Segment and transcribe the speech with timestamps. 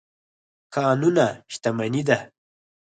[0.73, 2.17] کانونه شتمني ده.